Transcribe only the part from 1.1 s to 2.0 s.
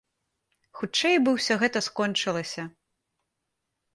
бы ўсё гэта